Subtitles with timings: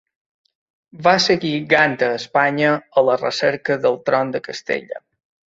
[1.07, 5.01] Va seguir Gant a Espanya a la recerca del tron de Castella.